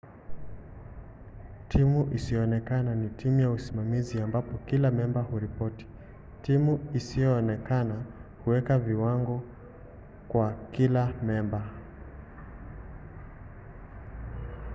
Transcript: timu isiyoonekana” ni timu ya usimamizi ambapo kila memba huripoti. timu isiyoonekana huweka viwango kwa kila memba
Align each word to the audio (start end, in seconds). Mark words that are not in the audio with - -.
timu 1.71 2.01
isiyoonekana” 2.17 2.95
ni 2.95 3.09
timu 3.09 3.39
ya 3.41 3.51
usimamizi 3.51 4.21
ambapo 4.21 4.57
kila 4.57 4.91
memba 4.91 5.21
huripoti. 5.21 5.85
timu 6.41 6.89
isiyoonekana 6.93 8.05
huweka 8.45 8.79
viwango 8.79 9.43
kwa 10.27 10.53
kila 10.71 11.13
memba 11.23 11.61